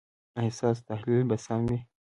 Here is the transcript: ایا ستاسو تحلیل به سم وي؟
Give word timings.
ایا 0.39 0.51
ستاسو 0.57 0.81
تحلیل 0.89 1.21
به 1.29 1.35
سم 1.45 1.59
وي؟ 1.69 1.77